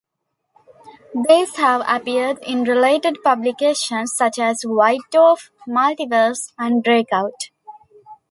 These 1.27 1.57
have 1.57 1.83
appeared 1.87 2.39
in 2.39 2.63
related 2.63 3.19
publications 3.23 4.11
such 4.15 4.39
as 4.39 4.63
"White 4.63 5.01
Dwarf", 5.11 5.49
"Multiverse" 5.67 6.53
and 6.57 6.83
"Breakout!". 6.83 7.51